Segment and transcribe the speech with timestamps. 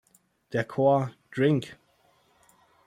[0.51, 1.77] Der Chor „Drink!